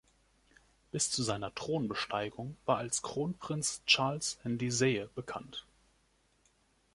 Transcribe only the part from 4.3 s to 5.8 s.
Ndizeye bekannt.